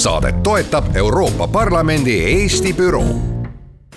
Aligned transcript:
Saadet 0.00 0.42
toetab 0.42 0.84
Euroopa 0.96 1.48
Parlamendi 1.48 2.24
Eesti 2.24 2.72
büroo 2.72 3.04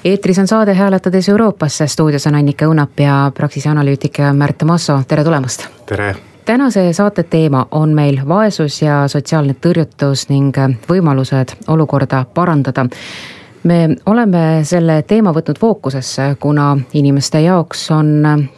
eetris 0.05 0.39
on 0.39 0.47
saade 0.47 0.73
Hääletades 0.73 1.29
Euroopasse, 1.29 1.87
stuudios 1.87 2.27
on 2.27 2.35
Annika 2.35 2.65
Õunap 2.65 2.99
ja 2.99 3.31
Praxise 3.33 3.69
analüütik 3.69 4.19
Märt 4.33 4.63
Masso, 4.63 4.99
tere 5.07 5.23
tulemast. 5.23 5.63
tere 5.85 6.15
tänase 6.45 6.93
saate 6.93 7.23
teema 7.23 7.67
on 7.71 7.93
meil 7.95 8.19
vaesus 8.27 8.81
ja 8.81 9.07
sotsiaalne 9.07 9.55
tõrjutus 9.67 10.27
ning 10.29 10.59
võimalused 10.89 11.55
olukorda 11.67 12.25
parandada 12.33 12.85
me 13.63 13.95
oleme 14.05 14.59
selle 14.63 15.01
teema 15.07 15.31
võtnud 15.31 15.59
fookusesse, 15.59 16.35
kuna 16.39 16.77
inimeste 16.93 17.41
jaoks 17.41 17.85
on 17.91 18.11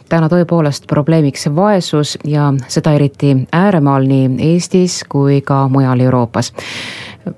täna 0.08 0.28
tõepoolest 0.28 0.86
probleemiks 0.90 1.46
vaesus 1.56 2.16
ja 2.24 2.52
seda 2.68 2.92
eriti 2.98 3.36
ääremaal 3.52 4.06
nii 4.08 4.30
Eestis 4.50 5.04
kui 5.08 5.40
ka 5.46 5.68
mujal 5.68 6.00
Euroopas. 6.00 6.52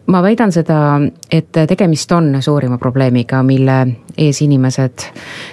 Ma 0.06 0.22
väidan 0.22 0.52
seda, 0.52 1.00
et 1.30 1.52
tegemist 1.52 2.12
on 2.12 2.36
suurima 2.42 2.78
probleemiga, 2.78 3.42
mille 3.42 3.78
ees 4.18 4.42
inimesed 4.42 5.06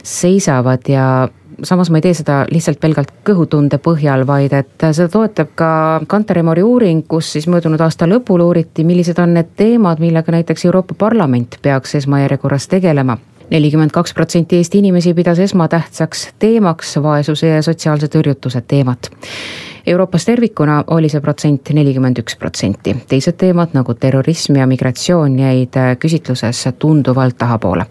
seisavad 0.03 0.89
ja 0.92 1.27
samas 1.64 1.89
ma 1.89 1.97
ei 1.97 2.05
tee 2.05 2.14
seda 2.17 2.42
lihtsalt 2.52 2.80
pelgalt 2.83 3.14
kõhutunde 3.27 3.80
põhjal, 3.83 4.25
vaid 4.27 4.53
et 4.58 4.88
seda 4.92 5.08
toetab 5.11 5.53
ka 5.55 5.69
Kanter 6.08 6.42
Emori 6.42 6.64
uuring, 6.64 7.05
kus 7.08 7.31
siis 7.36 7.47
möödunud 7.47 7.81
aasta 7.81 8.09
lõpul 8.09 8.44
uuriti, 8.44 8.83
millised 8.83 9.19
on 9.23 9.38
need 9.38 9.55
teemad, 9.55 10.03
millega 10.03 10.36
näiteks 10.36 10.66
Euroopa 10.66 10.97
Parlament 10.99 11.59
peaks 11.61 11.95
esmajärjekorras 12.02 12.67
tegelema 12.72 13.17
nelikümmend 13.50 13.92
kaks 13.92 14.14
protsenti 14.14 14.58
Eesti 14.58 14.78
inimesi 14.78 15.14
pidas 15.14 15.40
esmatähtsaks 15.40 16.30
teemaks 16.40 16.96
vaesuse 17.04 17.48
ja 17.48 17.62
sotsiaalse 17.62 18.08
tõrjutuse 18.08 18.62
teemat. 18.68 19.12
Euroopas 19.88 20.26
tervikuna 20.26 20.84
oli 20.88 21.10
see 21.10 21.22
protsent 21.22 21.70
nelikümmend 21.78 22.18
üks 22.23 22.38
protsenti, 22.42 22.96
teised 23.08 23.38
teemad 23.38 23.78
nagu 23.78 23.94
terrorism 23.94 24.58
ja 24.58 24.66
migratsioon 24.68 25.40
jäid 25.40 25.78
küsitluses 26.00 26.66
tunduvalt 26.80 27.38
tahapoole 27.38 27.86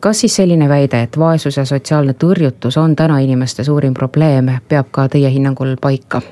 kas 0.00 0.20
siis 0.20 0.36
selline 0.36 0.68
väide, 0.68 1.02
et 1.02 1.18
vaesus 1.18 1.56
ja 1.56 1.64
sotsiaalne 1.66 2.14
tõrjutus 2.14 2.78
on 2.78 2.96
täna 2.96 3.18
inimeste 3.18 3.64
suurim 3.64 3.94
probleem, 3.94 4.52
peab 4.68 4.92
ka 4.94 5.08
teie 5.08 5.30
hinnangul 5.34 5.74
paika? 5.80 6.22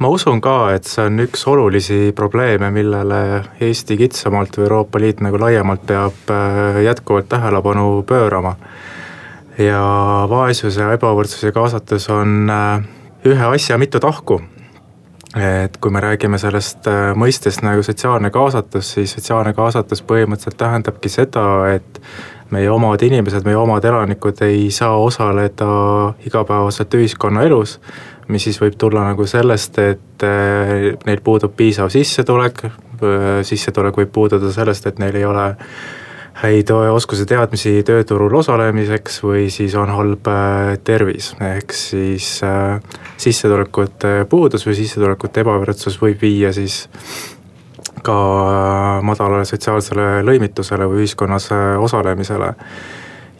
Ma 0.00 0.08
usun 0.08 0.40
ka, 0.40 0.72
et 0.74 0.88
see 0.88 1.04
on 1.06 1.20
üks 1.26 1.42
olulisi 1.50 1.98
probleeme, 2.16 2.70
millele 2.72 3.20
Eesti 3.60 3.98
kitsamalt 4.00 4.56
või 4.56 4.66
Euroopa 4.66 5.00
Liit 5.02 5.20
nagu 5.24 5.40
laiemalt 5.40 5.84
peab 5.86 6.32
äh, 6.32 6.80
jätkuvalt 6.86 7.28
tähelepanu 7.28 8.02
pöörama. 8.08 8.56
ja 9.58 9.82
vaesus 10.28 10.76
ja 10.76 10.92
ebavõrdsus 10.96 11.42
ja 11.44 11.52
kaasatus 11.52 12.08
on 12.10 12.50
äh, 12.50 12.80
ühe 13.28 13.44
asja 13.54 13.78
mitu 13.78 14.00
tahku 14.00 14.40
et 15.36 15.76
kui 15.76 15.90
me 15.90 16.00
räägime 16.00 16.38
sellest 16.38 16.86
äh, 16.88 17.12
mõistest 17.14 17.62
nagu 17.62 17.82
sotsiaalne 17.82 18.30
kaasatus, 18.30 18.92
siis 18.96 19.12
sotsiaalne 19.14 19.52
kaasatus 19.54 20.02
põhimõtteliselt 20.02 20.58
tähendabki 20.58 21.12
seda, 21.12 21.44
et 21.74 22.00
meie 22.50 22.70
omad 22.70 23.02
inimesed, 23.02 23.44
meie 23.46 23.58
omad 23.58 23.84
elanikud 23.84 24.42
ei 24.42 24.70
saa 24.74 24.96
osaleda 24.98 25.68
igapäevaselt 26.26 26.94
ühiskonnaelus, 26.98 27.78
mis 28.30 28.48
siis 28.48 28.60
võib 28.62 28.76
tulla 28.80 29.04
nagu 29.08 29.26
sellest, 29.28 29.78
et 29.82 30.26
eh, 30.26 30.92
neil 31.06 31.24
puudub 31.24 31.54
piisav 31.56 31.90
sissetulek, 31.92 32.64
sissetulek 33.48 33.96
võib 33.96 34.10
puududa 34.12 34.50
sellest, 34.52 34.86
et 34.86 34.98
neil 35.00 35.16
ei 35.16 35.24
ole 35.24 35.46
häid 36.40 36.70
oskusi-teadmisi 36.72 37.80
tööturul 37.84 38.32
osalemiseks 38.40 39.18
või 39.24 39.48
siis 39.52 39.74
on 39.78 39.90
halb 39.92 40.30
eh, 40.30 40.76
tervis, 40.84 41.32
ehk 41.44 41.74
siis 41.76 42.38
äh, 42.46 42.78
sissetulekute 43.20 44.24
puudus 44.30 44.64
või 44.68 44.78
sissetulekute 44.78 45.44
ebavõrdsus 45.44 45.98
võib 46.00 46.22
viia 46.22 46.52
siis 46.56 46.86
ka 48.06 48.16
madalale 49.04 49.44
sotsiaalsele 49.48 50.22
lõimitusele 50.24 50.88
või 50.88 51.04
ühiskonnas 51.04 51.50
äh, 51.52 51.76
osalemisele. 51.82 52.54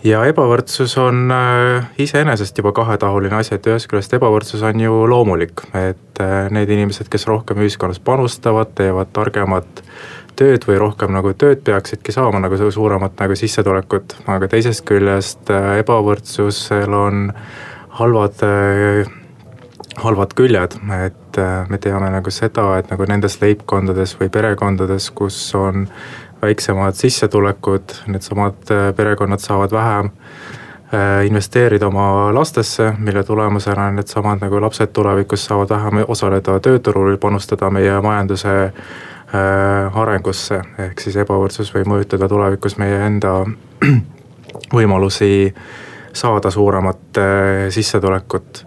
Ja 0.05 0.23
ebavõrdsus 0.29 0.97
on 1.01 1.31
äh, 1.35 1.91
iseenesest 1.99 2.59
juba 2.59 2.73
kahetahuline 2.77 3.41
asi, 3.41 3.55
et 3.57 3.67
ühest 3.69 3.91
küljest 3.91 4.15
ebavõrdsus 4.17 4.63
on 4.67 4.81
ju 4.81 5.03
loomulik, 5.11 5.65
et 5.77 6.23
äh, 6.23 6.49
need 6.55 6.73
inimesed, 6.73 7.11
kes 7.13 7.27
rohkem 7.31 7.61
ühiskonnas 7.65 8.01
panustavad, 8.05 8.73
teevad 8.79 9.13
targemat 9.17 9.85
tööd 10.41 10.65
või 10.65 10.79
rohkem 10.81 11.13
nagu 11.13 11.35
tööd 11.37 11.61
peaksidki 11.67 12.15
saama 12.17 12.41
nagu 12.41 12.57
suuremat 12.57 13.19
nagu 13.21 13.37
sissetulekut, 13.37 14.17
aga 14.31 14.49
teisest 14.49 14.87
küljest 14.89 15.53
ebavõrdsusel 15.53 16.97
on 16.97 17.27
halvad 18.01 18.41
halvad 20.01 20.35
küljed, 20.39 20.77
et 21.05 21.39
äh, 21.39 21.69
me 21.69 21.79
teame 21.83 22.11
nagu 22.13 22.33
seda, 22.33 22.67
et 22.79 22.91
nagu 22.93 23.07
nendes 23.09 23.39
leibkondades 23.43 24.17
või 24.21 24.31
perekondades, 24.33 25.11
kus 25.17 25.39
on 25.59 25.89
väiksemad 26.43 26.95
sissetulekud, 26.95 27.95
needsamad 28.07 28.71
äh, 28.71 28.95
perekonnad 28.97 29.39
saavad 29.39 29.73
vähem 29.73 30.11
äh, 30.95 31.27
investeerida 31.27 31.87
oma 31.87 32.35
lastesse, 32.35 32.93
mille 32.99 33.25
tulemusena 33.25 33.91
needsamad 33.91 34.41
nagu 34.41 34.61
lapsed 34.61 34.93
tulevikus 34.93 35.45
saavad 35.45 35.71
vähem 35.71 36.05
osaleda 36.09 36.61
tööturul, 36.61 37.17
panustada 37.17 37.71
meie 37.71 38.01
majanduse 38.01 38.73
arengusse, 39.95 40.57
ehk 40.83 40.99
siis 40.99 41.15
ebavõrdsus 41.23 41.69
võib 41.71 41.87
mõjutada 41.87 42.27
tulevikus 42.29 42.75
meie 42.83 42.97
enda 43.07 43.45
võimalusi 44.77 45.55
saada 46.13 46.51
suuremat 46.51 47.21
sissetulekut 47.71 48.65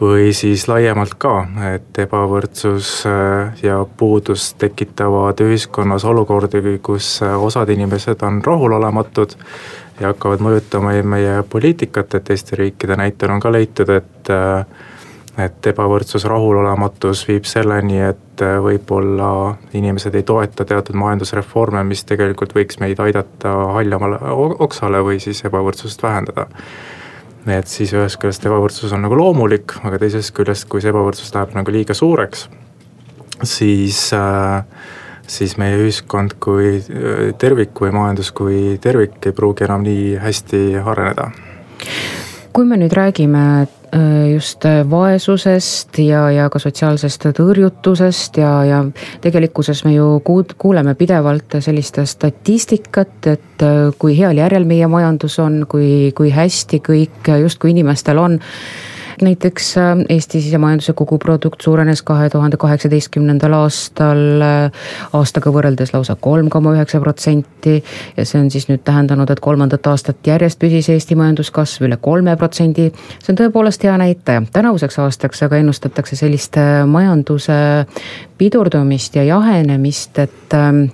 või 0.00 0.32
siis 0.32 0.66
laiemalt 0.68 1.14
ka, 1.18 1.34
et 1.74 1.98
ebavõrdsus 2.02 2.90
äh, 3.06 3.62
ja 3.62 3.78
puudus 3.96 4.54
tekitavad 4.58 5.40
ühiskonnas 5.44 6.04
olukordi, 6.04 6.78
kus 6.82 7.20
äh, 7.22 7.36
osad 7.42 7.70
inimesed 7.70 8.22
on 8.26 8.42
rahulolematud 8.44 9.36
ja 10.00 10.10
hakkavad 10.10 10.42
mõjutama 10.42 10.96
meie 11.06 11.42
poliitikat, 11.50 12.14
et 12.14 12.24
teiste 12.24 12.58
riikide 12.58 12.98
näitel 12.98 13.30
on 13.30 13.40
ka 13.40 13.52
leitud, 13.52 13.94
et 13.94 14.34
äh, 14.34 14.66
et 15.34 15.66
ebavõrdsus, 15.66 16.28
rahulolematus 16.30 17.24
viib 17.26 17.46
selleni, 17.50 17.96
et 18.06 18.42
võib-olla 18.62 19.56
inimesed 19.74 20.14
ei 20.14 20.22
toeta 20.22 20.62
teatud 20.62 20.94
majandusreforme, 20.94 21.82
mis 21.88 22.04
tegelikult 22.06 22.54
võiks 22.54 22.78
meid 22.78 23.02
aidata 23.02 23.54
haljamale 23.74 24.20
oksale 24.62 25.02
või 25.02 25.18
siis 25.18 25.42
ebavõrdsust 25.48 26.06
vähendada 26.06 26.46
et 27.46 27.68
siis 27.68 27.92
ühest 27.92 28.18
küljest 28.20 28.46
ebavõrdsus 28.46 28.92
on 28.96 29.04
nagu 29.04 29.16
loomulik, 29.18 29.76
aga 29.84 29.98
teisest 30.00 30.34
küljest, 30.36 30.68
kui 30.68 30.80
see 30.80 30.92
ebavõrdsus 30.92 31.34
läheb 31.34 31.56
nagu 31.56 31.74
liiga 31.74 31.96
suureks, 31.96 32.48
siis 33.44 34.06
äh, 34.16 34.64
siis 35.26 35.56
meie 35.60 35.78
ühiskond 35.80 36.36
kui 36.42 36.76
äh, 36.78 37.32
tervik 37.40 37.76
või 37.80 37.94
majandus 37.96 38.32
kui 38.36 38.78
tervik 38.82 39.20
ei 39.24 39.36
pruugi 39.36 39.66
enam 39.68 39.84
nii 39.86 40.16
hästi 40.20 40.64
areneda. 40.84 41.30
kui 42.52 42.64
me 42.64 42.76
nüüd 42.78 42.92
räägime 42.94 43.66
just 44.32 44.64
äh, 44.64 44.82
vaesusest 44.90 45.98
ja, 46.02 46.24
ja 46.30 46.48
ka 46.50 46.58
sotsiaalsest 46.58 47.28
tõrjutusest 47.36 48.40
ja, 48.40 48.52
ja 48.66 48.80
tegelikkuses 49.22 49.84
me 49.86 49.94
ju 49.94 50.08
kuud-, 50.26 50.56
kuuleme 50.58 50.96
pidevalt 50.98 51.58
sellist 51.64 52.00
statistikat, 52.10 53.28
et 53.30 53.62
äh, 53.62 53.92
kui 53.98 54.16
heal 54.18 54.38
järjel 54.40 54.66
meie 54.66 54.88
majandus 54.90 55.38
on, 55.42 55.62
kui, 55.70 56.10
kui 56.16 56.32
hästi 56.34 56.82
kõik 56.84 57.30
justkui 57.44 57.74
inimestel 57.74 58.18
on 58.18 58.40
näiteks 59.22 59.76
äh, 59.78 59.84
Eesti 60.08 60.40
sisemajanduse 60.40 60.92
koguprodukt 60.92 61.60
suurenes 61.60 62.02
kahe 62.02 62.30
tuhande 62.30 62.56
kaheksateistkümnendal 62.56 63.52
aastal 63.56 64.42
äh, 64.42 64.86
aastaga 65.12 65.52
võrreldes 65.54 65.94
lausa 65.94 66.16
kolm 66.20 66.48
koma 66.50 66.74
üheksa 66.74 67.00
protsenti. 67.00 67.82
ja 68.16 68.24
see 68.24 68.40
on 68.40 68.50
siis 68.50 68.68
nüüd 68.68 68.82
tähendanud, 68.84 69.30
et 69.30 69.40
kolmandat 69.40 69.86
aastat 69.86 70.26
järjest 70.26 70.58
püsis 70.58 70.88
Eesti 70.92 71.14
majanduskasv 71.18 71.86
üle 71.88 71.98
kolme 72.00 72.36
protsendi. 72.36 72.90
see 73.18 73.32
on 73.32 73.40
tõepoolest 73.40 73.84
hea 73.84 73.96
näitaja, 73.98 74.42
tänavuseks 74.52 74.98
aastaks 74.98 75.42
aga 75.42 75.62
ennustatakse 75.62 76.16
sellist 76.16 76.58
äh, 76.58 76.82
majanduse 76.86 77.86
pidurdumist 78.38 79.16
ja 79.16 79.24
jahenemist, 79.24 80.18
et 80.18 80.54
ähm, 80.58 80.86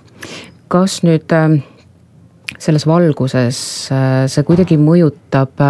kas 0.69 1.01
nüüd 1.03 1.33
ähm, 1.33 1.61
selles 2.59 2.87
valguses 2.87 3.59
see 4.29 4.43
kuidagi 4.45 4.77
mõjutab 4.77 5.63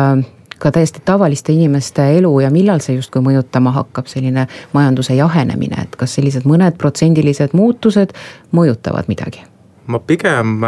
ka 0.61 0.71
täiesti 0.71 1.03
tavaliste 1.05 1.53
inimeste 1.53 2.05
elu 2.19 2.33
ja 2.41 2.51
millal 2.51 2.83
see 2.85 2.99
justkui 2.99 3.23
mõjutama 3.25 3.73
hakkab, 3.75 4.07
selline 4.11 4.47
majanduse 4.73 5.17
jahenemine, 5.19 5.87
et 5.87 5.97
kas 5.97 6.15
sellised 6.19 6.47
mõned 6.49 6.77
protsendilised 6.79 7.57
muutused 7.57 8.15
mõjutavad 8.57 9.09
midagi? 9.09 9.47
ma 9.91 9.99
pigem 9.99 10.61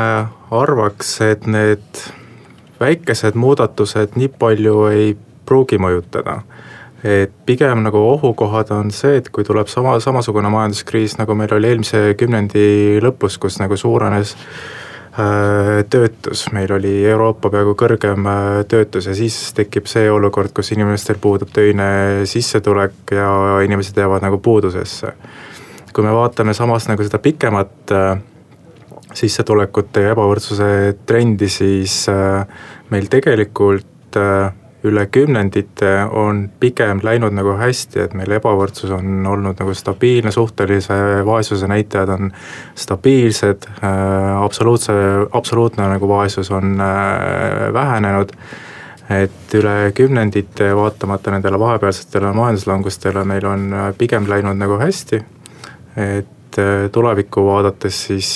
arvaks, 0.50 1.20
et 1.22 1.46
need 1.46 2.02
väikesed 2.80 3.36
muudatused 3.38 4.16
nii 4.18 4.32
palju 4.38 4.86
ei 4.90 5.12
pruugi 5.46 5.78
mõjutada 5.78 6.40
et 7.04 7.30
pigem 7.46 7.84
nagu 7.84 7.98
ohukohad 7.98 8.70
on 8.74 8.90
see, 8.90 9.16
et 9.20 9.28
kui 9.28 9.44
tuleb 9.44 9.70
sama, 9.70 9.98
samasugune 10.00 10.50
majanduskriis, 10.50 11.18
nagu 11.18 11.34
meil 11.38 11.54
oli 11.54 11.70
eelmise 11.70 12.14
kümnendi 12.18 12.98
lõpus, 13.02 13.38
kus 13.42 13.58
nagu 13.62 13.76
suurenes 13.78 14.34
äh, 14.34 14.82
töötus, 15.92 16.46
meil 16.52 16.72
oli 16.72 16.92
Euroopa 17.04 17.50
peaaegu 17.52 17.74
kõrgem 17.76 18.28
äh, 18.30 18.62
töötus 18.68 19.10
ja 19.10 19.14
siis 19.16 19.36
tekib 19.52 19.88
see 19.90 20.06
olukord, 20.10 20.54
kus 20.56 20.72
inimestel 20.72 21.18
puudub 21.20 21.52
töine 21.52 22.24
sissetulek 22.28 23.12
ja 23.12 23.28
inimesed 23.64 23.98
jäävad 24.00 24.24
nagu 24.24 24.38
puudusesse. 24.38 25.12
kui 25.92 26.04
me 26.04 26.12
vaatame 26.16 26.54
samas 26.56 26.88
nagu 26.88 27.04
seda 27.04 27.18
pikemat 27.20 27.92
äh, 27.92 28.16
sissetulekute 29.12 30.06
ja 30.06 30.14
ebavõrdsuse 30.14 30.96
trendi, 31.06 31.48
siis 31.52 32.06
meil 32.88 33.10
tegelikult 33.12 34.16
üle 34.84 35.06
kümnendite 35.06 35.90
on 36.10 36.48
pigem 36.60 37.00
läinud 37.02 37.34
nagu 37.36 37.54
hästi, 37.58 38.00
et 38.02 38.16
meil 38.18 38.34
ebavõrdsus 38.38 38.90
on 38.94 39.26
olnud 39.26 39.60
nagu 39.60 39.74
stabiilne, 39.78 40.32
suhtelise 40.34 40.96
vaesuse 41.26 41.68
näitajad 41.70 42.10
on 42.16 42.32
stabiilsed 42.74 43.68
äh,, 43.70 44.42
absoluutse, 44.42 44.92
absoluutne 45.32 45.86
nagu 45.94 46.08
vaesus 46.08 46.50
on 46.50 46.80
äh, 46.80 47.72
vähenenud 47.74 48.34
et 49.12 49.54
üle 49.58 49.92
kümnendite, 49.94 50.70
vaatamata 50.76 51.34
nendele 51.34 51.58
vahepealsetele 51.60 52.32
majanduslangustele, 52.32 53.24
meil 53.28 53.46
on 53.46 53.70
äh, 53.72 53.88
pigem 53.98 54.28
läinud 54.30 54.58
nagu 54.58 54.80
hästi. 54.80 55.22
et 55.96 56.56
tulevikku 56.92 57.42
vaadates 57.44 57.98
siis 58.06 58.28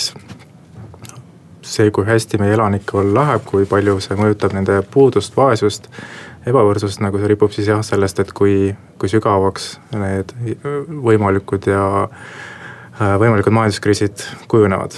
see, 1.67 1.91
kui 1.91 2.07
hästi 2.07 2.39
meie 2.41 2.55
elanikel 2.55 3.15
läheb, 3.15 3.45
kui 3.49 3.67
palju 3.69 3.99
see 4.05 4.19
mõjutab 4.19 4.55
nende 4.57 4.81
puudust, 4.93 5.37
vaesust 5.37 5.89
ebavõrdsust, 6.47 7.03
nagu 7.05 7.21
see 7.21 7.31
ripub 7.31 7.55
siis 7.55 7.71
jah 7.71 7.83
sellest, 7.87 8.21
et 8.23 8.33
kui, 8.37 8.75
kui 9.01 9.11
sügavaks 9.11 9.77
need 9.97 10.35
võimalikud 10.89 11.67
ja 11.71 11.87
äh, 12.07 13.17
võimalikud 13.21 13.55
majanduskriisid 13.57 14.25
kujunevad. 14.49 14.95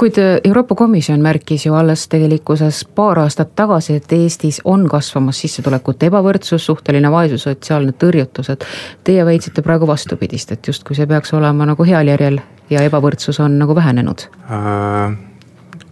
kuid 0.00 0.18
äh, 0.18 0.38
Euroopa 0.44 0.74
Komisjon 0.74 1.20
märkis 1.20 1.66
ju 1.66 1.74
alles 1.76 2.06
tegelikkuses 2.08 2.84
paar 2.94 3.20
aastat 3.24 3.54
tagasi, 3.56 4.00
et 4.00 4.12
Eestis 4.12 4.60
on 4.64 4.88
kasvamas 4.88 5.40
sissetulekute 5.44 6.08
ebavõrdsus, 6.08 6.66
suhteline 6.66 7.10
vaesus, 7.12 7.44
sotsiaalne 7.48 7.92
tõrjutus, 7.92 8.52
et 8.52 8.66
teie 9.04 9.24
väitsite 9.26 9.62
praegu 9.62 9.86
vastupidist, 9.86 10.52
et 10.52 10.72
justkui 10.72 10.96
see 10.96 11.06
peaks 11.06 11.34
olema 11.36 11.68
nagu 11.68 11.84
heal 11.84 12.08
järjel 12.08 12.40
ja 12.70 12.86
ebavõrdsus 12.88 13.40
on 13.44 13.58
nagu 13.60 13.76
vähenenud 13.76 14.30
äh,? 14.48 15.29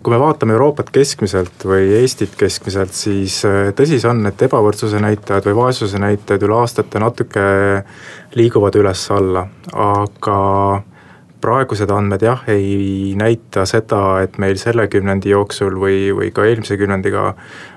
Kui 0.09 0.17
me 0.17 0.23
vaatame 0.23 0.55
Euroopat 0.57 0.89
keskmiselt 0.89 1.65
või 1.69 1.91
Eestit 1.99 2.33
keskmiselt, 2.41 2.95
siis 2.97 3.43
äh, 3.45 3.75
tõsi 3.77 3.99
see 4.01 4.09
on, 4.09 4.23
et 4.25 4.41
ebavõrdsuse 4.47 4.97
näitajad 5.05 5.45
või 5.51 5.57
vaesuse 5.59 5.99
näitajad 6.01 6.47
üle 6.47 6.55
aastate 6.57 7.03
natuke 7.03 7.43
liiguvad 8.33 8.79
üles-alla, 8.81 9.43
aga 9.77 10.37
praegused 11.45 11.93
andmed 11.93 12.25
jah, 12.25 12.41
ei 12.49 13.13
näita 13.21 13.67
seda, 13.69 14.23
et 14.25 14.39
meil 14.41 14.57
selle 14.57 14.87
kümnendi 14.89 15.35
jooksul 15.35 15.77
või, 15.77 15.99
või 16.17 16.31
ka 16.33 16.47
eelmise 16.49 16.79
kümnendiga 16.81 17.35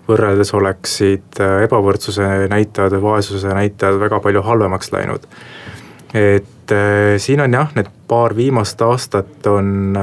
võrreldes 0.07 0.54
oleksid 0.56 1.42
äh, 1.44 1.57
ebavõrdsuse 1.66 2.30
näitajad 2.54 2.95
või 2.95 3.10
vaesuse 3.10 3.51
näitajad 3.57 4.00
väga 4.06 4.22
palju 4.24 4.45
halvemaks 4.48 4.94
läinud. 4.95 5.28
et 6.13 6.72
äh, 6.78 7.19
siin 7.19 7.44
on 7.44 7.60
jah, 7.60 7.75
need 7.75 7.92
paar 8.07 8.38
viimast 8.39 8.88
aastat 8.88 9.51
on 9.51 10.00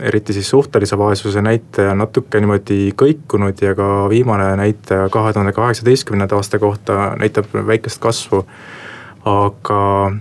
eriti 0.00 0.32
siis 0.32 0.50
suhtelise 0.50 0.98
vaesuse 0.98 1.42
näitaja 1.42 1.94
natuke 1.94 2.40
niimoodi 2.40 2.92
kõikunud 3.02 3.62
ja 3.62 3.74
ka 3.74 4.08
viimane 4.08 4.52
näitaja 4.56 5.08
kahe 5.10 5.32
tuhande 5.32 5.52
kaheksateistkümnenda 5.52 6.36
aasta 6.36 6.58
kohta 6.58 7.14
näitab 7.18 7.50
väikest 7.66 7.98
kasvu. 8.02 8.46
aga 9.24 10.12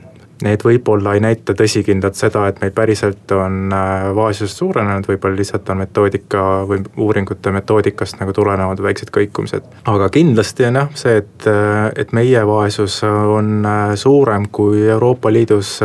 need 0.45 0.63
võib-olla 0.63 1.13
ei 1.17 1.23
näita 1.23 1.53
tõsikindlalt 1.57 2.15
seda, 2.15 2.45
et 2.47 2.61
meil 2.63 2.71
päriselt 2.75 3.31
on 3.35 3.73
äh, 3.75 4.05
vaesus 4.15 4.55
suurenenud, 4.57 5.07
võib-olla 5.09 5.39
lihtsalt 5.39 5.69
on 5.73 5.81
metoodika 5.83 6.43
või 6.69 6.83
uuringute 6.97 7.51
metoodikast 7.51 8.21
nagu 8.21 8.33
tulenevad 8.35 8.79
väiksed 8.83 9.11
kõikumised. 9.15 9.67
aga 9.91 10.09
kindlasti 10.13 10.69
on 10.69 10.79
jah 10.81 10.95
see, 10.95 11.17
et, 11.23 11.47
äh, 11.51 11.89
et 11.99 12.15
meie 12.15 12.45
vaesus 12.47 13.01
on 13.03 13.67
äh, 13.67 13.93
suurem 13.99 14.47
kui 14.51 14.87
Euroopa 14.87 15.31
Liidus 15.33 15.79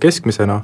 keskmisena. 0.00 0.60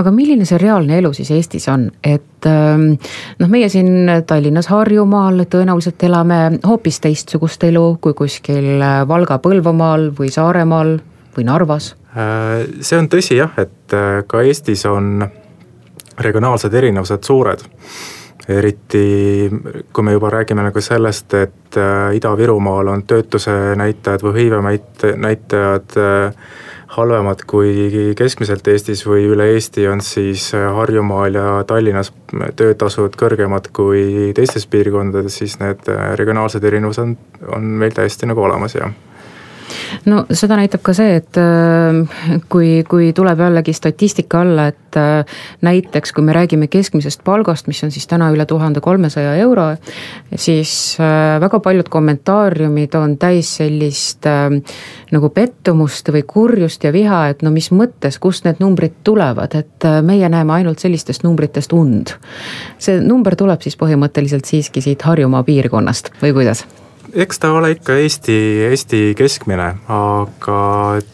aga 0.00 0.14
milline 0.14 0.48
see 0.48 0.60
reaalne 0.62 0.98
elu 1.02 1.12
siis 1.12 1.30
Eestis 1.36 1.68
on, 1.68 1.90
et 2.04 2.48
ähm, 2.48 2.92
noh, 3.38 3.52
meie 3.52 3.68
siin 3.72 4.08
Tallinnas, 4.26 4.72
Harjumaal 4.72 5.44
tõenäoliselt 5.44 6.02
elame 6.08 6.42
hoopis 6.66 7.02
teistsugust 7.04 7.64
elu 7.68 7.86
kui 8.00 8.16
kuskil 8.16 8.78
Valga, 9.08 9.38
Põlvamaal 9.42 10.12
või 10.16 10.32
Saaremaal 10.32 10.96
või 11.36 11.44
Narvas 11.48 11.92
see 12.80 12.98
on 12.98 13.08
tõsi 13.08 13.38
jah, 13.38 13.52
et 13.60 13.94
äh, 13.96 14.22
ka 14.28 14.42
Eestis 14.44 14.84
on 14.88 15.22
regionaalsed 16.20 16.74
erinevused 16.74 17.24
suured. 17.24 17.64
eriti 18.48 19.48
kui 19.92 20.04
me 20.04 20.12
juba 20.12 20.30
räägime 20.30 20.64
nagu 20.66 20.80
sellest, 20.82 21.34
et 21.34 21.76
äh, 21.78 22.10
Ida-Virumaal 22.18 22.88
on 22.90 23.04
töötuse 23.06 23.54
näitajad 23.78 24.22
või 24.22 24.32
hõive 24.40 25.14
näitajad 25.16 25.94
halvemad 26.92 27.44
kui 27.46 28.12
keskmiselt 28.18 28.68
Eestis 28.68 29.06
või 29.06 29.28
üle 29.30 29.46
Eesti 29.54 29.86
on 29.88 30.02
siis 30.04 30.50
Harjumaal 30.52 31.38
ja 31.38 31.46
Tallinnas 31.66 32.12
töötasud 32.56 33.16
kõrgemad 33.16 33.70
kui 33.72 34.32
teistes 34.34 34.66
piirkondades, 34.66 35.38
siis 35.38 35.56
need 35.62 35.88
regionaalsed 36.18 36.64
erinevused 36.64 37.06
on, 37.06 37.16
on 37.56 37.72
meil 37.84 37.96
täiesti 37.96 38.28
nagu 38.28 38.44
olemas, 38.44 38.74
jah 38.76 38.92
no 40.06 40.22
seda 40.30 40.56
näitab 40.58 40.82
ka 40.84 40.94
see, 40.96 41.16
et 41.20 41.38
äh, 41.40 42.40
kui, 42.52 42.82
kui 42.88 43.10
tuleb 43.16 43.40
jällegi 43.44 43.74
statistika 43.76 44.42
alla, 44.42 44.68
et 44.72 44.98
äh, 44.98 45.38
näiteks 45.64 46.12
kui 46.12 46.24
me 46.26 46.34
räägime 46.36 46.68
keskmisest 46.72 47.22
palgast, 47.24 47.68
mis 47.70 47.82
on 47.84 47.92
siis 47.94 48.06
täna 48.10 48.30
üle 48.34 48.46
tuhande 48.48 48.82
kolmesaja 48.84 49.34
euro, 49.42 49.68
siis 50.34 50.74
äh, 51.00 51.38
väga 51.42 51.62
paljud 51.64 51.88
kommentaariumid 51.92 52.94
on 52.98 53.16
täis 53.20 53.56
sellist 53.60 54.26
nagu 55.12 55.28
pettumust 55.34 56.08
või 56.14 56.22
kurjust 56.26 56.84
ja 56.84 56.92
viha, 56.94 57.24
et 57.32 57.42
no 57.44 57.52
mis 57.54 57.70
mõttes, 57.74 58.18
kust 58.22 58.46
need 58.48 58.62
numbrid 58.62 59.00
tulevad, 59.04 59.56
et 59.58 59.88
meie 60.04 60.28
näeme 60.32 60.56
ainult 60.58 60.82
sellistest 60.82 61.26
numbritest 61.26 61.72
und. 61.76 62.16
see 62.78 63.00
number 63.00 63.36
tuleb 63.38 63.62
siis 63.62 63.76
põhimõtteliselt 63.80 64.48
siiski 64.48 64.82
siit 64.84 65.02
Harjumaa 65.02 65.42
piirkonnast 65.46 66.12
või 66.22 66.32
kuidas? 66.36 66.64
Eks 67.12 67.38
ta 67.38 67.52
ole 67.52 67.70
ikka 67.70 67.96
Eesti, 68.00 68.36
Eesti 68.70 69.00
keskmine, 69.16 69.68
aga 69.88 70.58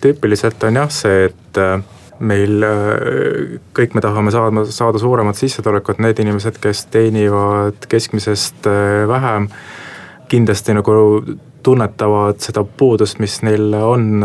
tüüpiliselt 0.00 0.62
on 0.69 0.78
jah 0.78 0.90
see, 0.93 1.28
et 1.28 1.61
äh, 1.61 1.81
meil 2.19 2.64
äh, 2.67 3.59
kõik 3.76 3.97
me 3.97 4.02
tahame 4.05 4.33
saada, 4.35 4.64
saada 4.71 5.00
suuremat 5.02 5.38
sissetulekut, 5.38 6.00
need 6.02 6.21
inimesed, 6.23 6.61
kes 6.62 6.87
teenivad 6.95 7.88
keskmisest 7.90 8.69
äh, 8.71 9.05
vähem, 9.11 9.49
kindlasti 10.31 10.76
nagu 10.76 10.95
tunnetavad 11.67 12.38
seda 12.45 12.62
puudust, 12.62 13.19
mis 13.19 13.40
neil 13.43 13.73
on 13.75 14.23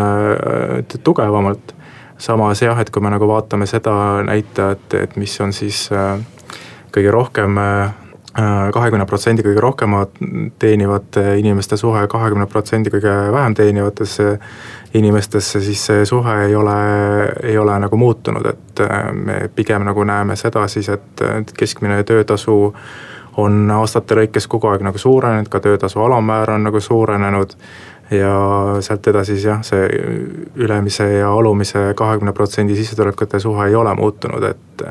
tugevamalt. 1.03 1.73
samas 2.17 2.61
jah, 2.61 2.77
et 2.79 2.89
kui 2.93 3.01
me 3.01 3.09
nagu 3.09 3.27
vaatame 3.27 3.65
seda 3.67 4.21
näitajat, 4.23 4.93
et 5.01 5.15
mis 5.17 5.33
on 5.41 5.51
siis 5.53 5.87
kõige 6.93 7.11
rohkem 7.11 7.57
kahekümne 8.73 9.05
protsendi 9.05 9.43
kõige 9.45 9.61
rohkemat 9.61 10.15
teenivate 10.59 11.35
inimeste 11.37 11.77
suhe 11.77 12.07
kahekümne 12.09 12.47
protsendi 12.49 12.89
kõige 12.89 13.11
vähem 13.31 13.53
teenivatesse 13.53 14.39
inimestesse, 14.93 15.61
siis 15.61 15.85
see 15.85 16.05
suhe 16.05 16.35
ei 16.47 16.55
ole, 16.55 16.77
ei 17.43 17.57
ole 17.57 17.77
nagu 17.79 17.97
muutunud, 17.97 18.45
et 18.45 18.81
äh, 18.81 19.09
me 19.13 19.39
pigem 19.55 19.85
nagu 19.85 20.03
näeme 20.03 20.35
seda 20.35 20.67
siis, 20.67 20.89
et 20.89 21.53
keskmine 21.57 22.03
töötasu 22.03 22.57
on 23.37 23.71
aastate 23.71 24.17
lõikes 24.17 24.47
kogu 24.49 24.69
aeg 24.69 24.83
nagu 24.85 24.97
suurenenud, 24.97 25.49
ka 25.49 25.59
töötasu 25.59 26.01
alammäär 26.01 26.51
on 26.53 26.69
nagu 26.69 26.79
suurenenud 26.81 27.55
ja 28.11 28.33
sealt 28.79 29.07
edasi 29.07 29.37
siis 29.37 29.45
jah, 29.45 29.61
see 29.65 29.87
ülemise 30.55 31.07
ja 31.17 31.31
alumise 31.33 31.91
kahekümne 31.97 32.33
protsendi 32.33 32.75
sissetulekute 32.75 33.39
suhe 33.39 33.67
ei 33.67 33.75
ole 33.75 33.93
muutunud, 33.97 34.43
et 34.43 34.85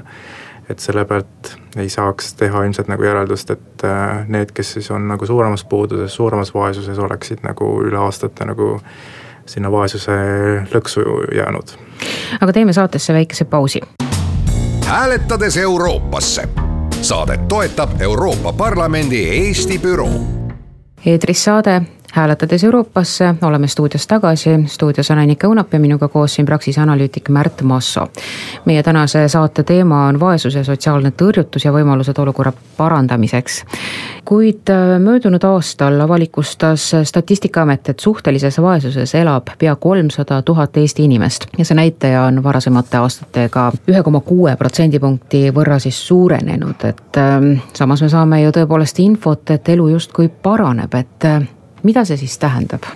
et 0.71 0.79
selle 0.79 1.05
pealt 1.05 1.57
ei 1.77 1.89
saaks 1.89 2.35
teha 2.35 2.65
ilmselt 2.65 2.89
nagu 2.89 3.05
järeldust, 3.05 3.51
et 3.51 3.85
äh, 3.85 4.23
need, 4.29 4.53
kes 4.55 4.73
siis 4.79 4.91
on 4.91 5.09
nagu 5.09 5.27
suuremas 5.27 5.65
puuduses, 5.65 6.15
suuremas 6.15 6.55
vaesuses, 6.55 6.99
oleksid 6.99 7.43
nagu 7.47 7.69
üle 7.83 7.99
aastate 7.99 8.47
nagu 8.49 8.77
sinna 9.47 9.73
vaesuse 9.73 10.13
lõksu 10.75 11.03
jäänud. 11.37 11.75
aga 12.41 12.53
teeme 12.53 12.73
saatesse 12.73 13.13
väikese 13.13 13.45
pausi. 13.45 13.81
hääletades 14.87 15.57
Euroopasse. 15.57 16.49
Saadet 17.03 17.49
toetab 17.49 18.01
Euroopa 18.01 18.53
Parlamendi 18.53 19.25
Eesti 19.29 19.79
büroo 19.79 20.43
eetris 21.07 21.45
saade 21.45 21.83
hääletades 22.13 22.65
Euroopasse 22.65 23.35
oleme 23.43 23.67
stuudios 23.67 24.07
tagasi, 24.07 24.51
stuudios 24.67 25.11
on 25.11 25.19
Annika 25.19 25.49
Õunap 25.49 25.73
ja 25.73 25.81
minuga 25.81 26.09
koos 26.09 26.35
siin 26.35 26.47
Praxise 26.47 26.81
analüütik 26.81 27.29
Märt 27.29 27.63
Masso. 27.63 28.07
meie 28.65 28.83
tänase 28.83 29.29
saate 29.29 29.63
teema 29.63 30.07
on 30.07 30.21
vaesus 30.21 30.55
ja 30.55 30.65
sotsiaalne 30.65 31.13
tõrjutus 31.23 31.65
ja 31.65 31.73
võimalused 31.73 32.19
olukorra 32.19 32.53
parandamiseks. 32.77 33.65
kuid 34.25 34.69
äh, 34.71 34.99
möödunud 35.01 35.45
aastal 35.45 36.01
avalikustas 36.01 36.93
Statistikaamet, 37.03 37.89
et 37.89 38.01
suhtelises 38.01 38.61
vaesuses 38.61 39.15
elab 39.15 39.49
pea 39.59 39.77
kolmsada 39.77 40.43
tuhat 40.43 40.77
Eesti 40.77 41.05
inimest 41.05 41.47
ja 41.59 41.65
see 41.65 41.75
näitaja 41.75 42.23
on 42.23 42.43
varasemate 42.45 42.97
aastatega 42.97 43.73
ühe 43.89 44.03
koma 44.03 44.21
kuue 44.21 44.57
protsendipunkti 44.57 45.51
võrra 45.55 45.79
siis 45.79 46.07
suurenenud, 46.07 46.85
et 46.85 47.17
ähm, 47.17 47.51
samas 47.75 48.03
me 48.03 48.09
saame 48.09 48.43
ju 48.43 48.53
tõepoolest 48.53 49.01
infot, 49.01 49.51
et 49.51 49.69
elu 49.69 49.89
justkui 49.89 50.29
paraneb, 50.29 50.95
et 50.95 51.25
äh, 51.25 51.49
mida 51.83 52.05
see 52.05 52.17
siis 52.17 52.39
tähendab? 52.39 52.87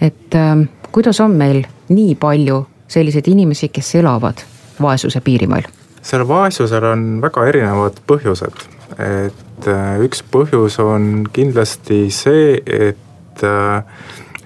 et 0.00 0.34
äh, 0.34 0.68
kuidas 0.92 1.20
on 1.20 1.36
meil 1.36 1.64
nii 1.88 2.14
palju 2.20 2.66
selliseid 2.88 3.28
inimesi, 3.28 3.68
kes 3.68 3.94
elavad 3.94 4.44
vaesuse 4.82 5.20
piirimail? 5.20 5.66
sellel 6.02 6.28
vaesusel 6.28 6.84
on 6.84 7.08
väga 7.22 7.46
erinevad 7.50 7.98
põhjused, 8.06 8.68
et 8.98 9.68
äh, 9.72 9.96
üks 10.06 10.22
põhjus 10.30 10.78
on 10.82 11.26
kindlasti 11.32 12.06
see, 12.14 12.60
et 12.66 13.44
äh, 13.44 13.82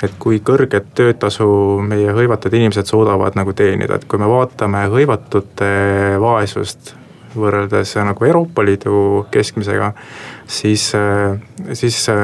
et 0.03 0.15
kui 0.19 0.39
kõrget 0.41 0.95
töötasu 0.97 1.47
meie 1.85 2.13
hõivatud 2.17 2.55
inimesed 2.57 2.89
suudavad 2.89 3.37
nagu 3.37 3.53
teenida, 3.53 3.99
et 3.99 4.07
kui 4.09 4.21
me 4.21 4.29
vaatame 4.31 4.87
hõivatute 4.89 5.69
vaesust 6.23 6.95
võrreldes 7.37 7.93
nagu 8.01 8.27
Euroopa 8.27 8.65
Liidu 8.65 9.27
keskmisega, 9.31 9.93
siis, 10.51 10.93
siis 11.73 12.09
äh, 12.09 12.17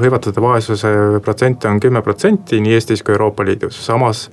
hõivatute 0.00 0.42
vaesuse 0.42 0.90
protsent 1.24 1.64
on 1.68 1.80
kümme 1.82 2.02
protsenti 2.02 2.60
nii 2.62 2.76
Eestis 2.76 3.02
kui 3.02 3.16
Euroopa 3.16 3.44
Liidus, 3.44 3.78
samas 3.86 4.28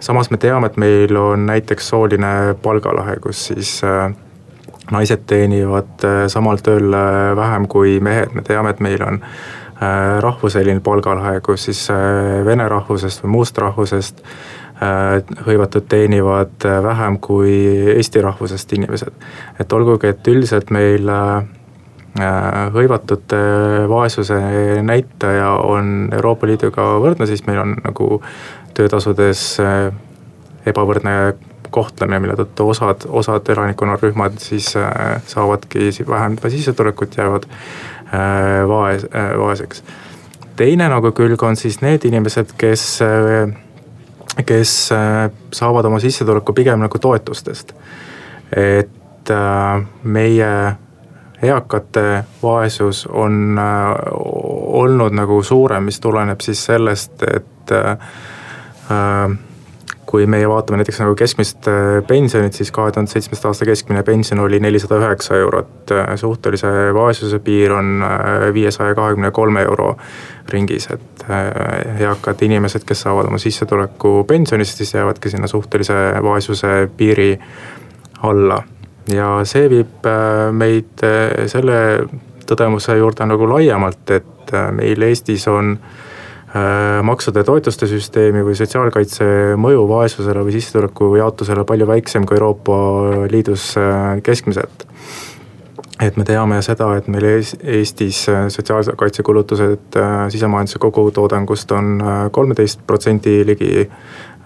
samas 0.00 0.30
me 0.30 0.38
teame, 0.40 0.68
et 0.68 0.78
meil 0.80 1.16
on 1.16 1.46
näiteks 1.48 1.88
sooline 1.92 2.54
palgalõhe, 2.62 3.18
kus 3.24 3.46
siis 3.50 3.76
äh, 3.86 4.08
naised 4.92 5.24
teenivad 5.30 6.04
äh, 6.04 6.24
samal 6.32 6.60
tööl 6.64 6.96
vähem 7.36 7.68
kui 7.68 7.98
mehed, 8.04 8.34
me 8.36 8.44
teame, 8.46 8.74
et 8.74 8.82
meil 8.84 9.04
on 9.04 9.22
rahvuseline 10.24 10.80
palgalõhe, 10.86 11.40
kus 11.44 11.64
siis 11.66 11.80
vene 12.46 12.64
rahvusest 12.70 13.24
või 13.24 13.32
muust 13.32 13.58
rahvusest 13.58 14.22
hõivatud 15.44 15.88
teenivad 15.90 16.64
vähem 16.86 17.18
kui 17.20 17.56
eesti 17.96 18.22
rahvusest 18.22 18.72
inimesed. 18.78 19.26
et 19.60 19.72
olgugi, 19.72 20.12
et 20.14 20.30
üldiselt 20.30 20.70
meil 20.70 21.10
Äh, 21.10 21.53
hõivatute 22.74 23.38
vaesuse 23.88 24.36
näitaja 24.82 25.50
on 25.50 26.08
Euroopa 26.12 26.46
Liiduga 26.46 26.94
võrdne, 27.02 27.26
siis 27.26 27.42
meil 27.46 27.58
on 27.58 27.74
nagu 27.82 28.20
töötasudes 28.74 29.42
äh, 29.62 29.88
ebavõrdne 30.66 31.34
kohtlemine, 31.74 32.20
mille 32.22 32.36
tõttu 32.38 32.68
osad, 32.70 33.06
osad 33.10 33.50
elanikkonnarühmad 33.50 34.38
siis 34.38 34.76
äh, 34.78 35.18
saavadki 35.26 35.90
vähem 36.08 36.38
sissetulekut, 36.48 37.16
jäävad 37.18 37.48
vaes-, 38.70 39.08
vaeseks. 39.38 39.82
teine 40.56 40.88
nagu 40.88 41.10
külg 41.12 41.42
on 41.42 41.56
siis 41.56 41.80
need 41.82 42.04
inimesed, 42.06 42.54
kes, 42.58 43.00
kes 44.46 44.74
saavad 45.52 45.84
oma 45.90 45.98
sissetuleku 45.98 46.52
pigem 46.52 46.78
nagu 46.78 46.98
toetustest. 46.98 47.74
et 48.54 49.30
meie 50.02 50.76
eakate 51.44 52.24
vaesus 52.42 53.06
on 53.06 53.58
äh, 53.58 53.64
olnud 54.84 55.14
nagu 55.14 55.42
suurem, 55.42 55.84
mis 55.88 56.00
tuleneb 56.00 56.40
siis 56.40 56.64
sellest, 56.64 57.22
et 57.22 57.72
äh, 57.72 57.98
kui 60.06 60.26
meie 60.30 60.48
vaatame 60.48 60.78
näiteks 60.78 61.00
nagu 61.02 61.14
keskmist 61.18 61.68
äh, 61.70 62.00
pensionit, 62.06 62.54
siis 62.54 62.70
kahe 62.74 62.92
tuhande 62.92 63.12
seitsmenda 63.12 63.50
aasta 63.50 63.68
keskmine 63.68 64.02
pension 64.02 64.40
oli 64.40 64.60
nelisada 64.60 64.98
üheksa 65.02 65.36
eurot. 65.36 65.92
suhtelise 66.16 66.68
vaesuse 66.94 67.38
piir 67.38 67.72
on 67.72 68.04
viiesaja 68.54 68.94
kahekümne 68.94 69.30
kolme 69.30 69.62
euro 69.62 69.96
ringis, 70.48 70.88
et 70.90 71.24
eakad 72.00 72.42
inimesed, 72.42 72.84
kes 72.86 73.00
saavad 73.06 73.26
oma 73.28 73.38
sissetuleku 73.38 74.24
pensionist, 74.28 74.76
siis 74.76 74.94
jäävadki 74.94 75.30
sinna 75.30 75.46
suhtelise 75.46 75.94
vaesuse 76.22 76.88
piiri 76.96 77.38
alla 78.22 78.62
ja 79.12 79.28
see 79.48 79.68
viib 79.72 80.06
äh, 80.08 80.48
meid 80.54 81.04
äh, 81.04 81.44
selle 81.50 81.76
tõdemuse 82.48 82.96
juurde 82.98 83.26
nagu 83.28 83.48
laiemalt, 83.48 84.10
et 84.14 84.54
äh, 84.54 84.70
meil 84.74 85.08
Eestis 85.10 85.48
on 85.50 85.76
maksude 87.02 87.42
ja 87.42 87.46
toetuste 87.48 87.88
süsteemi 87.90 88.44
või 88.46 88.52
sotsiaalkaitse 88.54 89.24
mõju 89.58 89.88
vaesusele 89.90 90.44
või 90.46 90.52
sissetuleku 90.54 91.08
jaotusele 91.18 91.64
palju 91.66 91.88
väiksem 91.90 92.22
kui 92.30 92.36
Euroopa 92.36 92.76
Liidus 93.26 93.72
keskmiselt. 94.22 94.84
et 95.98 96.16
me 96.16 96.22
teame 96.24 96.60
seda, 96.62 96.92
et 96.94 97.08
meil 97.10 97.26
Eestis 97.26 98.20
sotsiaalkaitsekulutused 98.54 99.98
sisemajanduse 100.30 100.78
kogutoodangust 100.78 101.74
on 101.74 101.98
kolmeteist 102.30 102.86
protsendi 102.86 103.40
ligi 103.46 103.88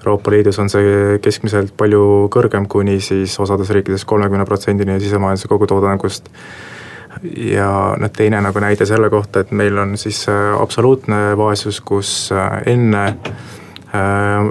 Euroopa 0.08 0.30
Liidus 0.32 0.56
on 0.62 0.70
see 0.72 1.18
keskmiselt 1.20 1.74
palju 1.76 2.00
kõrgem, 2.32 2.64
kuni 2.70 2.96
siis 3.04 3.34
osades 3.42 3.68
riikides 3.76 4.06
kolmekümne 4.08 4.46
protsendini 4.48 4.96
sisemajanduse 5.02 5.50
kogutoodangust. 5.50 6.30
ja 7.36 7.96
noh, 7.98 8.10
teine 8.14 8.40
nagu 8.40 8.60
näide 8.62 8.86
selle 8.86 9.10
kohta, 9.10 9.42
et 9.42 9.50
meil 9.52 9.76
on 9.78 9.96
siis 10.00 10.22
äh, 10.28 10.54
absoluutne 10.56 11.36
vaesus, 11.36 11.80
kus 11.80 12.32
äh, 12.32 12.62
enne 12.72 13.02
äh, 13.92 14.48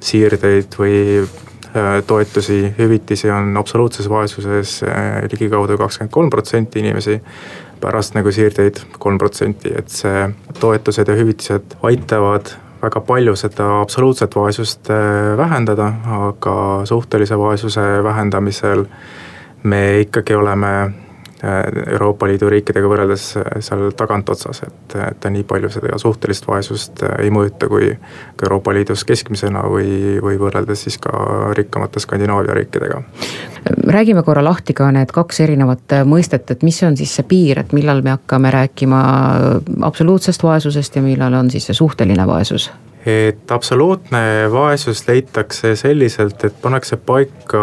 siirdeid 0.00 0.76
või 0.78 0.98
äh, 1.22 1.88
toetusi, 2.06 2.60
hüvitisi 2.78 3.30
on 3.32 3.56
absoluutses 3.56 4.10
vaesuses 4.10 4.82
äh, 4.86 5.24
ligikaudu 5.32 5.78
kakskümmend 5.80 6.12
kolm 6.14 6.30
protsenti 6.30 6.84
inimesi 6.84 7.16
pärast 7.80 8.14
nagu 8.14 8.30
siirdeid 8.30 8.84
kolm 9.02 9.18
protsenti, 9.18 9.72
et 9.78 9.90
see 9.90 10.28
toetused 10.60 11.10
ja 11.10 11.18
hüvitised 11.18 11.76
aitavad 11.82 12.54
väga 12.86 13.00
palju 13.06 13.34
seda 13.38 13.66
absoluutset 13.80 14.36
vaesust 14.36 14.90
äh, 14.90 15.34
vähendada, 15.38 15.90
aga 16.20 16.56
suhtelise 16.86 17.38
vaesuse 17.38 17.82
vähendamisel 18.04 18.86
me 19.62 20.00
ikkagi 20.00 20.34
oleme 20.34 20.72
äh, 20.82 21.62
Euroopa 21.92 22.28
Liidu 22.30 22.50
riikidega 22.52 22.90
võrreldes 22.90 23.28
äh, 23.40 23.48
seal 23.64 23.90
tagantotsas, 23.98 24.62
et, 24.68 24.96
et 25.08 25.20
ta 25.20 25.32
nii 25.32 25.46
palju 25.48 25.72
seda 25.74 25.98
suhtelist 25.98 26.46
vaesust 26.48 27.02
ei 27.18 27.32
mõjuta 27.34 27.70
kui 27.72 27.90
ka 28.36 28.46
Euroopa 28.46 28.74
Liidus 28.76 29.04
keskmisena 29.08 29.64
või, 29.70 30.20
või 30.22 30.38
võrreldes 30.40 30.86
siis 30.86 31.00
ka 31.02 31.16
rikkamate 31.58 32.02
Skandinaavia 32.02 32.54
riikidega. 32.60 33.02
Räägime 33.86 34.22
korra 34.22 34.44
lahti 34.44 34.74
ka 34.76 34.90
need 34.94 35.12
kaks 35.14 35.40
erinevat 35.40 35.96
mõistet, 36.08 36.50
et 36.50 36.62
mis 36.66 36.82
on 36.86 36.96
siis 36.96 37.14
see 37.18 37.26
piir, 37.28 37.62
et 37.62 37.72
millal 37.76 38.02
me 38.02 38.16
hakkame 38.16 38.50
rääkima 38.54 39.00
absoluutsest 39.88 40.42
vaesusest 40.42 40.96
ja 40.96 41.02
millal 41.02 41.34
on 41.34 41.50
siis 41.50 41.66
see 41.70 41.74
suhteline 41.74 42.26
vaesus? 42.26 42.70
et 43.06 43.50
absoluutne 43.50 44.18
vaesus 44.52 45.04
leitakse 45.08 45.76
selliselt, 45.76 46.44
et 46.44 46.54
pannakse 46.62 46.96
paika 46.96 47.60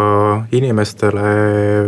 inimestele 0.52 1.24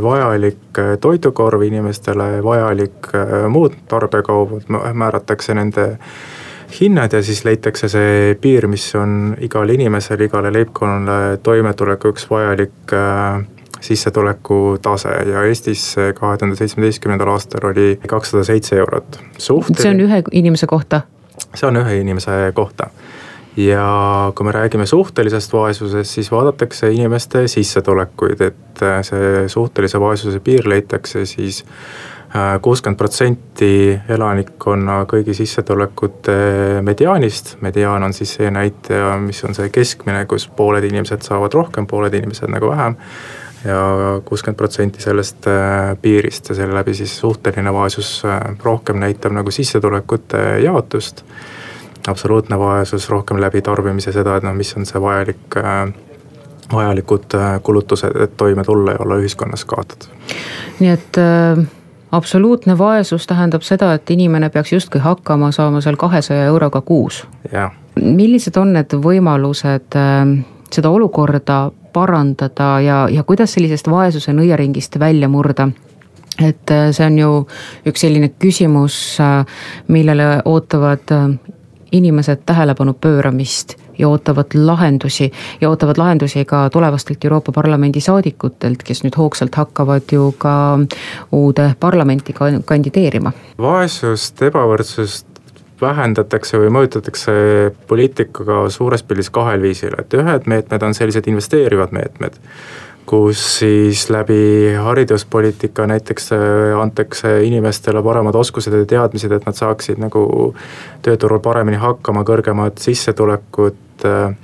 vajalik 0.02 0.80
toidukorv, 1.00 1.62
inimestele 1.64 2.42
vajalik 2.44 3.08
äh, 3.14 3.36
muud 3.48 3.78
tarbekaubad, 3.88 4.68
määratakse 4.92 5.56
nende 5.56 5.88
hinnad 6.80 7.16
ja 7.16 7.22
siis 7.22 7.44
leitakse 7.48 7.88
see 7.88 8.36
piir, 8.40 8.66
mis 8.68 8.90
on 8.98 9.36
igal 9.40 9.72
inimesel, 9.72 10.20
igale 10.28 10.52
leibkonnale 10.52 11.38
toimetulekuks 11.42 12.28
vajalik 12.30 12.92
äh, 12.92 13.40
sissetuleku 13.86 14.78
tase 14.82 15.14
ja 15.30 15.44
Eestis 15.48 15.88
kahe 16.18 16.36
tuhande 16.36 16.56
seitsmeteistkümnendal 16.58 17.34
aastal 17.34 17.70
oli 17.70 17.98
kakssada 18.08 18.44
seitse 18.44 18.76
eurot. 18.76 19.20
see 19.38 19.90
on 19.90 20.00
ühe 20.00 20.22
inimese 20.32 20.66
kohta? 20.66 21.02
see 21.54 21.68
on 21.68 21.82
ühe 21.82 22.00
inimese 22.00 22.36
kohta 22.54 22.90
ja 23.56 24.32
kui 24.34 24.44
me 24.44 24.52
räägime 24.52 24.86
suhtelisest 24.86 25.52
vaesusest, 25.52 26.10
siis 26.10 26.30
vaadatakse 26.30 26.90
inimeste 26.92 27.48
sissetulekuid, 27.48 28.40
et 28.40 28.82
äh, 28.82 29.00
see 29.02 29.48
suhtelise 29.48 30.00
vaesuse 30.00 30.40
piir 30.44 30.68
leitakse 30.68 31.24
siis 31.26 31.62
äh, 31.64 32.60
kuuskümmend 32.62 32.98
protsenti 33.00 33.98
elanikkonna 34.08 35.02
kõigi 35.08 35.34
sissetulekute 35.40 36.36
mediaanist, 36.84 37.56
mediaan 37.64 38.04
on 38.04 38.12
siis 38.12 38.36
see 38.36 38.50
näitaja, 38.52 39.16
mis 39.22 39.44
on 39.44 39.56
see 39.56 39.72
keskmine, 39.72 40.26
kus 40.28 40.48
pooled 40.48 40.84
inimesed 40.84 41.24
saavad 41.24 41.56
rohkem, 41.56 41.88
pooled 41.88 42.14
inimesed 42.14 42.52
nagu 42.52 42.70
vähem 42.74 43.00
ja 43.64 44.20
kuuskümmend 44.24 44.56
protsenti 44.56 45.02
sellest 45.02 45.46
äh, 45.50 45.96
piirist 46.02 46.48
ja 46.48 46.54
selle 46.54 46.74
läbi 46.74 46.94
siis 46.94 47.18
suhteline 47.18 47.72
vaesus 47.72 48.22
rohkem 48.64 49.00
näitab 49.02 49.32
nagu 49.32 49.50
sissetulekute 49.50 50.42
jaotust 50.64 51.24
absoluutne 52.08 52.58
vaesus 52.58 53.10
rohkem 53.10 53.40
läbi 53.40 53.62
tarbimise 53.62 54.12
seda, 54.12 54.36
et 54.36 54.44
noh, 54.46 54.54
mis 54.54 54.74
on 54.76 54.86
see 54.86 55.00
vajalik 55.02 55.56
äh, 55.58 55.88
vajalikud 56.72 57.34
äh, 57.34 57.60
kulutused, 57.62 58.20
et 58.22 58.36
toime 58.36 58.64
tulla 58.64 58.92
ja 58.92 58.98
olla 59.00 59.16
ühiskonnas 59.16 59.64
kaotatud. 59.64 60.08
nii 60.80 60.90
et 60.90 61.18
äh, 61.18 61.66
absoluutne 62.12 62.78
vaesus 62.78 63.26
tähendab 63.26 63.62
seda, 63.62 63.94
et 63.94 64.10
inimene 64.10 64.50
peaks 64.50 64.72
justkui 64.72 65.00
hakkama 65.00 65.50
saama 65.52 65.80
seal 65.80 65.96
kahesaja 65.96 66.44
euroga 66.44 66.80
kuus. 66.80 67.26
millised 68.00 68.56
on 68.56 68.72
need 68.72 68.92
võimalused 68.92 69.96
äh, 69.96 70.44
seda 70.72 70.90
olukorda 70.90 71.70
parandada 71.96 72.76
ja, 72.84 73.00
ja 73.12 73.24
kuidas 73.24 73.56
sellisest 73.56 73.88
vaesuse 73.90 74.36
nõiaringist 74.36 75.00
välja 75.00 75.28
murda? 75.32 75.70
et 76.36 76.70
äh, 76.70 76.90
see 76.92 77.06
on 77.06 77.18
ju 77.18 77.30
üks 77.88 78.02
selline 78.04 78.28
küsimus, 78.36 78.96
äh, 79.24 79.46
millele 79.88 80.42
ootavad 80.44 81.16
inimesed 81.96 82.42
tähelepanu 82.46 82.92
pööramist 83.00 83.76
ja 83.98 84.08
ootavad 84.08 84.52
lahendusi 84.54 85.30
ja 85.60 85.70
ootavad 85.70 85.98
lahendusi 85.98 86.44
ka 86.44 86.70
tulevastelt 86.70 87.24
Euroopa 87.24 87.52
Parlamendi 87.52 88.00
saadikutelt, 88.00 88.82
kes 88.82 89.04
nüüd 89.04 89.16
hoogsalt 89.16 89.54
hakkavad 89.54 90.12
ju 90.12 90.34
ka 90.38 90.78
uude 91.32 91.70
parlamenti 91.80 92.34
kandideerima. 92.64 93.32
vaesust, 93.58 94.42
ebavõrdsust 94.42 95.35
vähendatakse 95.80 96.58
või 96.58 96.70
mõjutatakse 96.72 97.32
poliitikaga 97.88 98.64
suures 98.72 99.02
pildis 99.02 99.30
kahel 99.30 99.62
viisil, 99.62 99.94
et 99.98 100.14
ühed 100.16 100.48
meetmed 100.48 100.82
on 100.82 100.94
sellised 100.96 101.28
investeerivad 101.28 101.92
meetmed 101.92 102.40
kus 103.06 103.58
siis 103.58 104.10
läbi 104.10 104.74
hariduspoliitika 104.82 105.86
näiteks 105.86 106.32
äh, 106.32 106.80
antakse 106.80 107.44
inimestele 107.44 108.02
paremad 108.02 108.34
oskused 108.34 108.74
ja 108.74 108.86
teadmised, 108.86 109.32
et 109.32 109.46
nad 109.46 109.54
saaksid 109.54 110.00
nagu 110.02 110.26
tööturul 111.06 111.40
paremini 111.42 111.78
hakkama, 111.80 112.26
kõrgemad 112.26 112.82
sissetulekud. 112.82 113.82
Äh, 114.04 114.34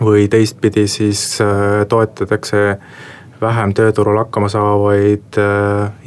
või 0.00 0.28
teistpidi 0.32 0.86
siis 0.88 1.20
äh, 1.44 1.82
toetatakse 1.88 2.78
vähem 3.40 3.72
tööturul 3.76 4.16
hakkama 4.20 4.48
saavaid 4.48 5.36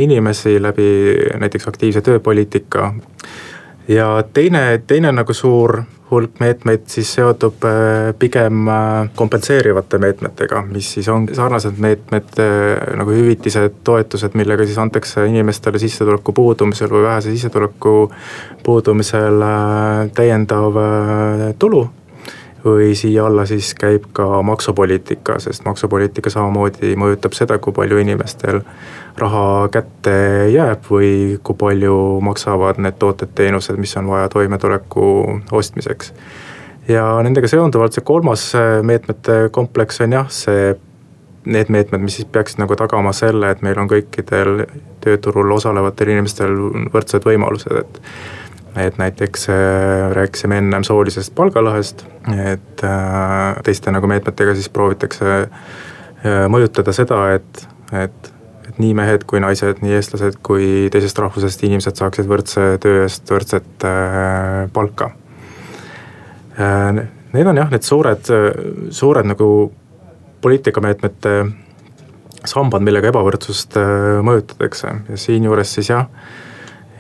inimesi 0.01 0.55
läbi 0.61 0.87
näiteks 1.41 1.67
aktiivse 1.67 2.01
tööpoliitika. 2.01 2.93
Ja 3.87 4.23
teine, 4.33 4.81
teine 4.87 5.11
nagu 5.11 5.33
suur 5.33 5.81
hulk 6.13 6.39
meetmeid 6.39 6.85
siis 6.91 7.09
seondub 7.15 7.63
äh, 7.65 8.11
pigem 8.19 8.67
äh, 8.69 9.09
kompenseerivate 9.15 9.97
meetmetega, 9.97 10.61
mis 10.69 10.91
siis 10.97 11.09
on 11.09 11.25
sarnased 11.33 11.79
meetmed 11.81 12.37
äh, 12.43 12.93
nagu 12.99 13.15
hüvitised, 13.15 13.79
toetused, 13.83 14.37
millega 14.37 14.67
siis 14.67 14.77
antakse 14.81 15.25
inimestele 15.29 15.81
sissetuleku 15.81 16.35
puudumisel 16.37 16.91
või 16.93 17.07
vähese 17.07 17.33
sissetuleku 17.33 17.95
puudumisel 18.63 19.43
täiendav 20.15 20.79
tulu 21.59 21.87
või 22.65 22.95
siia 22.95 23.25
alla 23.25 23.45
siis 23.45 23.73
käib 23.75 24.05
ka 24.13 24.41
maksupoliitika, 24.41 25.39
sest 25.39 25.65
maksupoliitika 25.65 26.29
samamoodi 26.29 26.95
mõjutab 26.99 27.35
seda, 27.35 27.57
kui 27.59 27.73
palju 27.75 27.99
inimestel 27.99 28.61
raha 29.19 29.67
kätte 29.73 30.15
jääb 30.53 30.87
või 30.89 31.11
kui 31.43 31.59
palju 31.59 31.97
maksavad 32.23 32.79
need 32.81 32.97
tooted-teenused, 33.01 33.77
mis 33.77 33.97
on 33.99 34.07
vaja 34.07 34.29
toimetuleku 34.29 35.05
ostmiseks. 35.51 36.13
ja 36.87 37.03
nendega 37.23 37.47
seonduvalt 37.47 37.93
see 37.93 38.03
kolmas 38.03 38.51
meetmete 38.83 39.49
kompleks 39.51 40.01
on 40.01 40.17
jah, 40.19 40.29
see 40.29 40.73
need 41.45 41.69
meetmed, 41.69 42.01
mis 42.01 42.15
siis 42.19 42.27
peaksid 42.31 42.59
nagu 42.59 42.75
tagama 42.79 43.11
selle, 43.15 43.51
et 43.51 43.61
meil 43.61 43.79
on 43.79 43.89
kõikidel 43.91 44.65
tööturul 45.03 45.51
osalevatel 45.51 46.13
inimestel 46.15 46.55
võrdsed 46.93 47.27
võimalused, 47.27 47.83
et 47.83 47.99
et 48.75 48.97
näiteks 48.97 49.49
äh, 49.49 50.11
rääkisime 50.11 50.57
ennem 50.57 50.83
soolisest 50.83 51.33
palgalõhest, 51.35 52.05
et 52.45 52.83
äh, 52.83 53.61
teiste 53.63 53.91
nagu 53.93 54.07
meetmetega 54.09 54.55
siis 54.57 54.69
proovitakse 54.73 55.33
äh, 55.43 56.45
mõjutada 56.49 56.95
seda, 56.95 57.25
et, 57.37 57.67
et 57.93 58.31
et 58.63 58.77
nii 58.79 58.93
mehed 58.97 59.25
kui 59.29 59.41
naised, 59.43 59.81
nii 59.83 59.91
eestlased 59.93 60.37
kui 60.41 60.87
teisest 60.89 61.19
rahvusest 61.19 61.61
inimesed 61.67 61.99
saaksid 61.99 62.25
võrdse 62.25 62.61
töö 62.81 63.01
eest 63.03 63.27
võrdset 63.29 63.83
palka. 64.73 65.09
Need 67.35 67.49
on 67.51 67.59
jah, 67.59 67.69
need 67.69 67.85
suured, 67.85 68.31
suured 68.89 69.29
nagu 69.29 69.49
poliitikameetmete 70.41 71.35
sambad, 72.49 72.87
millega 72.87 73.11
ebavõrdsust 73.11 73.77
mõjutatakse 74.25 74.95
ja 75.11 75.21
siinjuures 75.27 75.75
siis 75.77 75.91
jah 75.91 76.07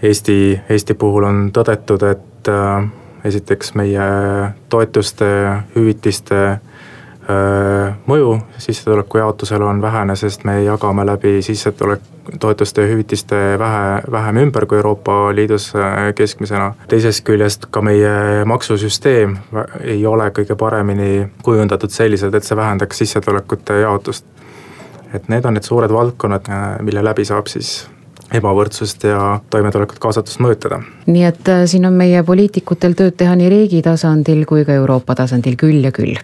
Eesti, 0.03 0.61
Eesti 0.69 0.93
puhul 0.93 1.23
on 1.23 1.45
tõdetud, 1.55 2.03
et 2.03 2.49
äh, 2.51 2.87
esiteks 3.23 3.71
meie 3.79 4.07
toetuste, 4.69 5.27
hüvitiste 5.77 6.39
äh, 6.49 7.93
mõju 8.11 8.33
sissetuleku 8.57 9.21
jaotusele 9.21 9.63
on 9.63 9.79
vähene, 9.81 10.17
sest 10.19 10.43
me 10.43 10.57
jagame 10.65 11.05
läbi 11.07 11.37
sissetulek, 11.45 12.03
toetuste 12.39 12.83
ja 12.83 12.91
hüvitiste 12.91 13.39
vähe, 13.59 14.01
vähem 14.11 14.41
ümber 14.43 14.67
kui 14.67 14.81
Euroopa 14.81 15.35
Liidus 15.35 15.69
äh, 15.75 16.11
keskmisena. 16.15 16.73
teisest 16.91 17.23
küljest 17.23 17.69
ka 17.71 17.81
meie 17.81 18.43
maksusüsteem 18.45 19.37
ei 19.79 20.05
ole 20.05 20.27
kõige 20.35 20.59
paremini 20.59 21.29
kujundatud 21.47 21.95
selliselt, 21.95 22.35
et 22.35 22.43
see 22.43 22.59
vähendaks 22.59 23.05
sissetulekute 23.05 23.79
jaotust. 23.87 24.25
et 25.13 25.29
need 25.29 25.45
on 25.45 25.53
need 25.53 25.63
suured 25.63 25.91
valdkonnad, 25.93 26.47
mille 26.81 27.03
läbi 27.03 27.25
saab 27.25 27.47
siis 27.47 27.92
ebavõrdsust 28.33 29.03
ja 29.07 29.39
toimetulekut 29.49 29.99
kaasatust 29.99 30.41
mõjutada. 30.43 30.81
nii 31.05 31.23
et 31.23 31.49
äh, 31.49 31.63
siin 31.69 31.85
on 31.85 31.93
meie 31.93 32.23
poliitikutel 32.23 32.95
tööd 32.97 33.17
teha 33.17 33.35
nii 33.35 33.49
riigi 33.49 33.81
tasandil 33.85 34.45
kui 34.49 34.65
ka 34.65 34.73
Euroopa 34.73 35.15
tasandil 35.15 35.57
küll 35.59 35.83
ja 35.83 35.91
küll. 35.91 36.17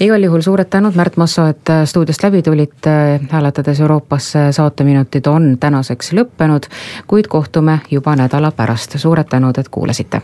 igal 0.00 0.24
juhul 0.24 0.42
suured 0.42 0.68
tänud, 0.70 0.96
Märt 0.96 1.16
Masso, 1.16 1.46
et 1.46 1.70
äh, 1.70 1.84
stuudiost 1.84 2.22
läbi 2.22 2.42
tulite, 2.42 3.20
hääletades 3.30 3.80
Euroopasse 3.80 4.48
saateminutid 4.52 5.26
on 5.26 5.56
tänaseks 5.60 6.12
lõppenud, 6.12 6.68
kuid 7.06 7.28
kohtume 7.28 7.80
juba 7.90 8.16
nädala 8.16 8.50
pärast, 8.50 8.98
suured 8.98 9.28
tänud, 9.30 9.58
et 9.58 9.68
kuulasite. 9.68 10.22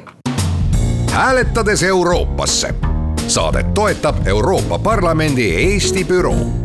hääletades 1.13 1.83
Euroopasse 1.83 2.75
saadet 3.27 3.75
toetab 3.75 4.27
Euroopa 4.27 4.79
Parlamendi 4.79 5.51
Eesti 5.57 6.05
büroo 6.05 6.64